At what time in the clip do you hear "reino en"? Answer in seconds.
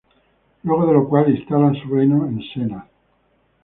1.93-2.41